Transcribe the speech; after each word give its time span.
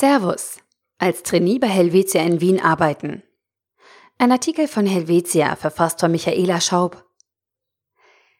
Servus. 0.00 0.60
Als 0.98 1.24
Trainee 1.24 1.58
bei 1.58 1.66
Helvetia 1.66 2.22
in 2.22 2.40
Wien 2.40 2.60
arbeiten. 2.60 3.24
Ein 4.16 4.30
Artikel 4.30 4.68
von 4.68 4.86
Helvetia, 4.86 5.56
verfasst 5.56 5.98
von 5.98 6.12
Michaela 6.12 6.60
Schaub. 6.60 7.04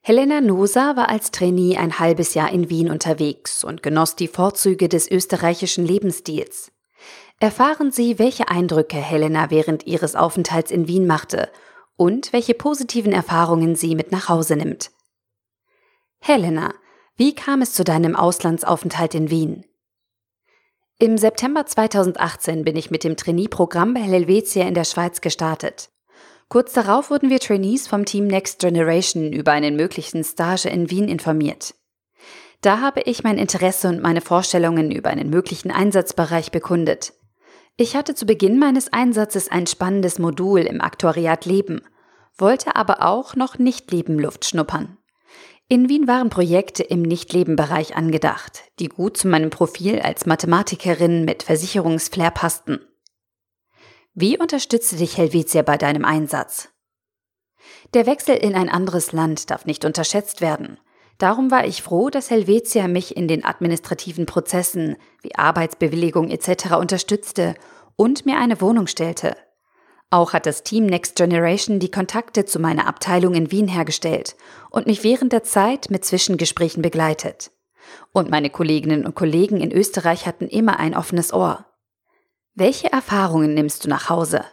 Helena 0.00 0.40
Nosa 0.40 0.96
war 0.96 1.08
als 1.08 1.30
Trainee 1.30 1.76
ein 1.76 2.00
halbes 2.00 2.34
Jahr 2.34 2.50
in 2.50 2.70
Wien 2.70 2.90
unterwegs 2.90 3.62
und 3.62 3.84
genoss 3.84 4.16
die 4.16 4.26
Vorzüge 4.26 4.88
des 4.88 5.08
österreichischen 5.08 5.86
Lebensstils. 5.86 6.72
Erfahren 7.38 7.92
Sie, 7.92 8.18
welche 8.18 8.48
Eindrücke 8.48 8.96
Helena 8.96 9.52
während 9.52 9.86
ihres 9.86 10.16
Aufenthalts 10.16 10.72
in 10.72 10.88
Wien 10.88 11.06
machte 11.06 11.52
und 11.94 12.32
welche 12.32 12.54
positiven 12.54 13.12
Erfahrungen 13.12 13.76
sie 13.76 13.94
mit 13.94 14.10
nach 14.10 14.28
Hause 14.28 14.56
nimmt. 14.56 14.90
Helena, 16.18 16.74
wie 17.14 17.32
kam 17.32 17.62
es 17.62 17.74
zu 17.74 17.84
deinem 17.84 18.16
Auslandsaufenthalt 18.16 19.14
in 19.14 19.30
Wien? 19.30 19.64
Im 21.00 21.18
September 21.18 21.66
2018 21.66 22.64
bin 22.64 22.76
ich 22.76 22.92
mit 22.92 23.02
dem 23.02 23.16
Trainee-Programm 23.16 23.94
bei 23.94 24.00
Helvetia 24.00 24.62
in 24.62 24.74
der 24.74 24.84
Schweiz 24.84 25.20
gestartet. 25.20 25.90
Kurz 26.48 26.72
darauf 26.72 27.10
wurden 27.10 27.30
wir 27.30 27.40
Trainees 27.40 27.88
vom 27.88 28.04
Team 28.04 28.28
Next 28.28 28.60
Generation 28.60 29.32
über 29.32 29.50
einen 29.50 29.74
möglichen 29.74 30.22
Stage 30.22 30.68
in 30.68 30.90
Wien 30.90 31.08
informiert. 31.08 31.74
Da 32.60 32.80
habe 32.80 33.00
ich 33.00 33.24
mein 33.24 33.38
Interesse 33.38 33.88
und 33.88 34.02
meine 34.02 34.20
Vorstellungen 34.20 34.92
über 34.92 35.10
einen 35.10 35.30
möglichen 35.30 35.72
Einsatzbereich 35.72 36.52
bekundet. 36.52 37.12
Ich 37.76 37.96
hatte 37.96 38.14
zu 38.14 38.24
Beginn 38.24 38.60
meines 38.60 38.92
Einsatzes 38.92 39.50
ein 39.50 39.66
spannendes 39.66 40.20
Modul 40.20 40.60
im 40.60 40.80
Aktuariat 40.80 41.44
Leben, 41.44 41.82
wollte 42.38 42.76
aber 42.76 43.02
auch 43.02 43.34
noch 43.34 43.58
Nicht-Leben-Luft 43.58 44.44
schnuppern. 44.44 44.96
In 45.74 45.88
Wien 45.88 46.06
waren 46.06 46.30
Projekte 46.30 46.84
im 46.84 47.02
Nicht-Leben-Bereich 47.02 47.96
angedacht, 47.96 48.62
die 48.78 48.86
gut 48.86 49.16
zu 49.16 49.26
meinem 49.26 49.50
Profil 49.50 49.98
als 49.98 50.24
Mathematikerin 50.24 51.24
mit 51.24 51.42
Versicherungsflair 51.42 52.30
passten. 52.30 52.78
Wie 54.14 54.38
unterstützte 54.38 54.94
dich 54.94 55.18
Helvetia 55.18 55.62
bei 55.62 55.76
deinem 55.76 56.04
Einsatz? 56.04 56.68
Der 57.92 58.06
Wechsel 58.06 58.36
in 58.36 58.54
ein 58.54 58.68
anderes 58.68 59.10
Land 59.10 59.50
darf 59.50 59.64
nicht 59.64 59.84
unterschätzt 59.84 60.40
werden. 60.40 60.78
Darum 61.18 61.50
war 61.50 61.66
ich 61.66 61.82
froh, 61.82 62.08
dass 62.08 62.30
Helvetia 62.30 62.86
mich 62.86 63.16
in 63.16 63.26
den 63.26 63.44
administrativen 63.44 64.26
Prozessen 64.26 64.96
wie 65.22 65.34
Arbeitsbewilligung 65.34 66.30
etc. 66.30 66.74
unterstützte 66.78 67.56
und 67.96 68.26
mir 68.26 68.38
eine 68.38 68.60
Wohnung 68.60 68.86
stellte. 68.86 69.36
Auch 70.14 70.32
hat 70.32 70.46
das 70.46 70.62
Team 70.62 70.86
Next 70.86 71.16
Generation 71.16 71.80
die 71.80 71.90
Kontakte 71.90 72.44
zu 72.44 72.60
meiner 72.60 72.86
Abteilung 72.86 73.34
in 73.34 73.50
Wien 73.50 73.66
hergestellt 73.66 74.36
und 74.70 74.86
mich 74.86 75.02
während 75.02 75.32
der 75.32 75.42
Zeit 75.42 75.90
mit 75.90 76.04
Zwischengesprächen 76.04 76.82
begleitet. 76.82 77.50
Und 78.12 78.30
meine 78.30 78.48
Kolleginnen 78.48 79.06
und 79.06 79.16
Kollegen 79.16 79.60
in 79.60 79.72
Österreich 79.72 80.24
hatten 80.24 80.46
immer 80.46 80.78
ein 80.78 80.96
offenes 80.96 81.32
Ohr. 81.32 81.66
Welche 82.54 82.92
Erfahrungen 82.92 83.54
nimmst 83.54 83.84
du 83.84 83.88
nach 83.88 84.08
Hause? 84.08 84.44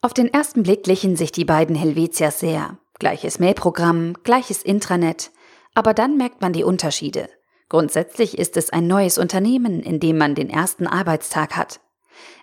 Auf 0.00 0.14
den 0.14 0.32
ersten 0.32 0.62
Blick 0.62 0.82
glichen 0.84 1.14
sich 1.14 1.30
die 1.30 1.44
beiden 1.44 1.76
Helvetias 1.76 2.40
sehr. 2.40 2.78
Gleiches 2.98 3.38
Mailprogramm, 3.40 4.14
gleiches 4.24 4.62
Intranet, 4.62 5.30
aber 5.74 5.92
dann 5.92 6.16
merkt 6.16 6.40
man 6.40 6.54
die 6.54 6.64
Unterschiede. 6.64 7.28
Grundsätzlich 7.68 8.38
ist 8.38 8.56
es 8.56 8.70
ein 8.70 8.86
neues 8.86 9.18
Unternehmen, 9.18 9.82
in 9.82 10.00
dem 10.00 10.16
man 10.16 10.34
den 10.34 10.48
ersten 10.48 10.86
Arbeitstag 10.86 11.54
hat. 11.54 11.80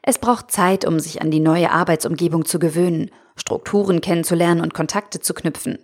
Es 0.01 0.19
braucht 0.19 0.51
Zeit, 0.51 0.85
um 0.85 0.99
sich 0.99 1.21
an 1.21 1.31
die 1.31 1.39
neue 1.39 1.71
Arbeitsumgebung 1.71 2.45
zu 2.45 2.59
gewöhnen, 2.59 3.11
Strukturen 3.35 4.01
kennenzulernen 4.01 4.61
und 4.61 4.73
Kontakte 4.73 5.19
zu 5.19 5.33
knüpfen. 5.33 5.79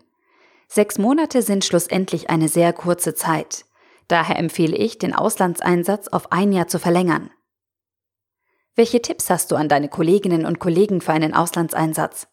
Sechs 0.67 0.97
Monate 0.97 1.41
sind 1.41 1.65
schlussendlich 1.65 2.29
eine 2.29 2.47
sehr 2.47 2.71
kurze 2.71 3.13
Zeit. 3.13 3.65
Daher 4.07 4.37
empfehle 4.37 4.77
ich, 4.77 4.97
den 4.97 5.13
Auslandseinsatz 5.13 6.07
auf 6.07 6.31
ein 6.31 6.51
Jahr 6.51 6.67
zu 6.67 6.79
verlängern. 6.79 7.29
Welche 8.75 9.01
Tipps 9.01 9.29
hast 9.29 9.51
du 9.51 9.55
an 9.55 9.67
deine 9.67 9.89
Kolleginnen 9.89 10.45
und 10.45 10.59
Kollegen 10.59 11.01
für 11.01 11.11
einen 11.11 11.33
Auslandseinsatz? 11.33 12.27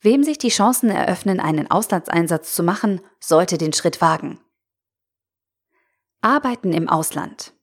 Wem 0.00 0.22
sich 0.22 0.38
die 0.38 0.50
Chancen 0.50 0.90
eröffnen, 0.90 1.40
einen 1.40 1.70
Auslandseinsatz 1.70 2.54
zu 2.54 2.62
machen, 2.62 3.00
sollte 3.18 3.56
den 3.56 3.72
Schritt 3.72 4.00
wagen. 4.00 4.40
Arbeiten 6.20 6.72
im 6.72 6.88
Ausland. 6.88 7.55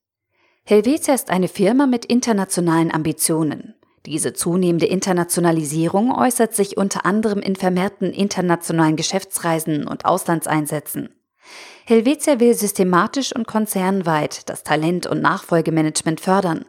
Helvetia 0.65 1.13
ist 1.13 1.29
eine 1.29 1.49
Firma 1.49 1.87
mit 1.87 2.05
internationalen 2.05 2.93
Ambitionen. 2.93 3.75
Diese 4.05 4.33
zunehmende 4.33 4.85
Internationalisierung 4.85 6.13
äußert 6.13 6.53
sich 6.55 6.77
unter 6.77 7.05
anderem 7.05 7.39
in 7.39 7.57
vermehrten 7.57 8.13
internationalen 8.13 8.95
Geschäftsreisen 8.95 9.85
und 9.85 10.05
Auslandseinsätzen. 10.05 11.09
Helvetia 11.85 12.39
will 12.39 12.53
systematisch 12.53 13.35
und 13.35 13.45
konzernweit 13.45 14.49
das 14.49 14.63
Talent- 14.63 15.05
und 15.05 15.21
Nachfolgemanagement 15.21 16.21
fördern 16.21 16.63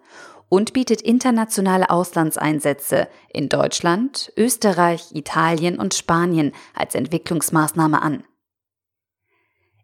und 0.48 0.72
bietet 0.72 1.00
internationale 1.00 1.88
Auslandseinsätze 1.88 3.06
in 3.32 3.48
Deutschland, 3.48 4.32
Österreich, 4.36 5.12
Italien 5.14 5.78
und 5.78 5.94
Spanien 5.94 6.52
als 6.74 6.96
Entwicklungsmaßnahme 6.96 8.02
an. 8.02 8.24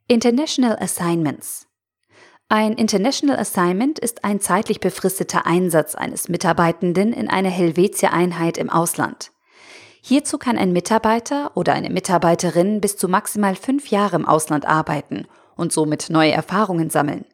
International 0.09 0.77
Assignments 0.81 1.70
ein 2.53 2.73
International 2.73 3.39
Assignment 3.39 4.01
ist 4.01 4.25
ein 4.25 4.41
zeitlich 4.41 4.81
befristeter 4.81 5.47
Einsatz 5.47 5.95
eines 5.95 6.29
Mitarbeitenden 6.29 7.13
in 7.13 7.31
einer 7.31 7.49
Helvetia-Einheit 7.49 8.59
im 8.59 8.71
Ausland. 8.71 9.31
Hierzu 10.03 10.37
kann 10.37 10.59
ein 10.59 10.73
Mitarbeiter 10.73 11.53
oder 11.55 11.75
eine 11.75 11.91
Mitarbeiterin 11.91 12.81
bis 12.81 12.97
zu 12.97 13.07
maximal 13.07 13.55
fünf 13.55 13.91
Jahre 13.91 14.17
im 14.17 14.27
Ausland 14.27 14.67
arbeiten 14.67 15.29
und 15.55 15.73
somit 15.73 16.11
neue 16.11 16.33
Erfahrungen 16.33 16.91
sammeln. 16.91 17.25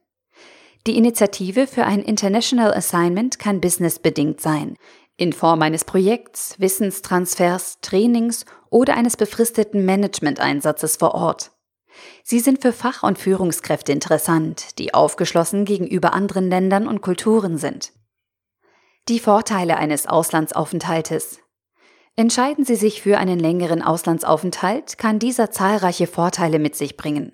Die 0.87 0.99
Initiative 0.99 1.66
für 1.66 1.84
ein 1.84 2.03
International 2.03 2.75
Assignment 2.75 3.38
kann 3.38 3.62
businessbedingt 3.62 4.43
sein, 4.43 4.77
in 5.16 5.33
Form 5.33 5.62
eines 5.62 5.87
Projekts, 5.87 6.60
Wissenstransfers, 6.60 7.78
Trainings 7.81 8.44
oder 8.69 8.94
eines 8.94 9.16
befristeten 9.16 9.87
Management-Einsatzes 9.87 10.97
vor 10.97 11.15
Ort. 11.15 11.55
Sie 12.22 12.40
sind 12.40 12.62
für 12.62 12.72
Fach- 12.72 13.02
und 13.02 13.18
Führungskräfte 13.18 13.92
interessant, 13.92 14.78
die 14.78 14.94
aufgeschlossen 14.94 15.64
gegenüber 15.64 16.12
anderen 16.12 16.48
Ländern 16.48 16.88
und 16.88 17.00
Kulturen 17.00 17.58
sind. 17.58 17.92
Die 19.08 19.20
Vorteile 19.20 19.76
eines 19.76 20.06
Auslandsaufenthaltes. 20.06 21.38
Entscheiden 22.16 22.64
Sie 22.64 22.74
sich 22.74 23.02
für 23.02 23.18
einen 23.18 23.38
längeren 23.38 23.82
Auslandsaufenthalt, 23.82 24.98
kann 24.98 25.18
dieser 25.18 25.50
zahlreiche 25.50 26.06
Vorteile 26.06 26.58
mit 26.58 26.74
sich 26.74 26.96
bringen. 26.96 27.32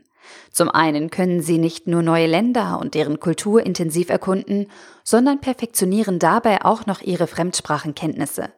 Zum 0.50 0.68
einen 0.68 1.10
können 1.10 1.40
Sie 1.40 1.58
nicht 1.58 1.86
nur 1.86 2.02
neue 2.02 2.26
Länder 2.26 2.78
und 2.78 2.94
deren 2.94 3.20
Kultur 3.20 3.64
intensiv 3.64 4.10
erkunden, 4.10 4.66
sondern 5.04 5.40
perfektionieren 5.40 6.18
dabei 6.18 6.64
auch 6.64 6.84
noch 6.86 7.00
Ihre 7.00 7.26
Fremdsprachenkenntnisse. 7.26 8.52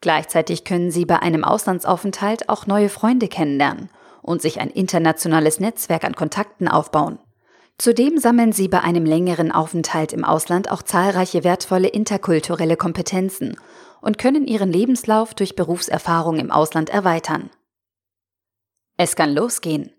Gleichzeitig 0.00 0.64
können 0.64 0.90
Sie 0.90 1.04
bei 1.04 1.20
einem 1.20 1.42
Auslandsaufenthalt 1.42 2.48
auch 2.48 2.66
neue 2.66 2.88
Freunde 2.88 3.28
kennenlernen 3.28 3.90
und 4.26 4.42
sich 4.42 4.60
ein 4.60 4.70
internationales 4.70 5.60
Netzwerk 5.60 6.04
an 6.04 6.14
Kontakten 6.14 6.68
aufbauen. 6.68 7.18
Zudem 7.78 8.18
sammeln 8.18 8.52
sie 8.52 8.68
bei 8.68 8.80
einem 8.80 9.04
längeren 9.04 9.52
Aufenthalt 9.52 10.12
im 10.12 10.24
Ausland 10.24 10.70
auch 10.70 10.82
zahlreiche 10.82 11.44
wertvolle 11.44 11.88
interkulturelle 11.88 12.76
Kompetenzen 12.76 13.56
und 14.00 14.18
können 14.18 14.46
ihren 14.46 14.72
Lebenslauf 14.72 15.34
durch 15.34 15.56
Berufserfahrung 15.56 16.38
im 16.38 16.50
Ausland 16.50 16.90
erweitern. 16.90 17.50
Es 18.96 19.14
kann 19.14 19.34
losgehen. 19.34 19.92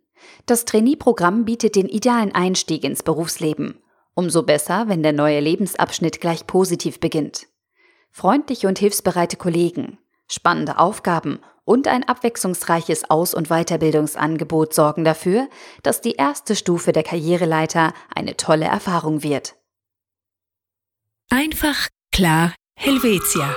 Das 0.48 0.66
Trainee-Programm 0.66 1.46
bietet 1.46 1.76
den 1.76 1.88
idealen 1.88 2.34
Einstieg 2.34 2.84
ins 2.84 3.04
Berufsleben. 3.04 3.80
Umso 4.16 4.42
besser, 4.42 4.86
wenn 4.88 5.04
der 5.04 5.14
neue 5.14 5.40
Lebensabschnitt 5.40 6.20
gleich 6.20 6.48
positiv 6.48 7.00
beginnt. 7.00 7.46
Freundliche 8.10 8.68
und 8.68 8.80
hilfsbereite 8.80 9.38
Kollegen, 9.38 10.00
spannende 10.30 10.80
Aufgaben 10.80 11.40
und 11.66 11.88
ein 11.88 12.04
abwechslungsreiches 12.04 13.10
Aus- 13.10 13.34
und 13.34 13.50
Weiterbildungsangebot 13.50 14.74
sorgen 14.74 15.04
dafür, 15.04 15.50
dass 15.84 16.02
die 16.02 16.14
erste 16.14 16.56
Stufe 16.56 16.94
der 16.94 17.04
Karriereleiter 17.04 17.94
eine 18.16 18.38
tolle 18.38 18.66
Erfahrung 18.66 19.22
wird. 19.22 19.56
Einfach, 21.30 21.90
klar, 22.14 22.54
Helvetia. 22.76 23.54